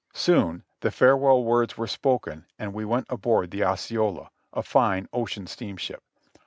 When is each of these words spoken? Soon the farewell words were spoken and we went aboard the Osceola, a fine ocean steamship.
Soon 0.15 0.63
the 0.79 0.89
farewell 0.89 1.43
words 1.43 1.77
were 1.77 1.85
spoken 1.85 2.47
and 2.57 2.73
we 2.73 2.83
went 2.83 3.05
aboard 3.07 3.51
the 3.51 3.63
Osceola, 3.63 4.31
a 4.51 4.63
fine 4.63 5.07
ocean 5.13 5.45
steamship. 5.45 6.01